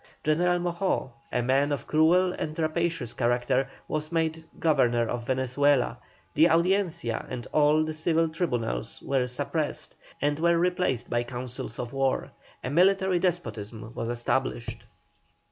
General 0.23 0.57
Moxó, 0.57 1.11
a 1.31 1.43
man 1.43 1.71
of 1.71 1.85
cruel 1.85 2.31
and 2.33 2.57
rapacious 2.57 3.13
character, 3.13 3.69
was 3.87 4.11
made 4.11 4.45
Governor 4.57 5.07
of 5.07 5.27
Venezuela; 5.27 5.99
the 6.33 6.49
Audiencia 6.49 7.23
and 7.29 7.45
all 7.53 7.83
the 7.83 7.93
civil 7.93 8.27
tribunals 8.27 8.99
were 9.03 9.27
suppressed, 9.27 9.95
and 10.19 10.39
were 10.39 10.57
replaced 10.57 11.11
by 11.11 11.21
councils 11.21 11.77
of 11.77 11.93
war. 11.93 12.31
A 12.63 12.71
military 12.71 13.19
despotism 13.19 13.91
was 13.93 14.09
established. 14.09 14.85